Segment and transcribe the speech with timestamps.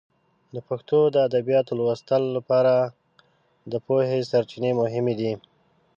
[0.53, 2.73] د پښتو د ادبیاتو د لوستلو لپاره
[3.71, 5.31] د پوهې سرچینې مهمې دي.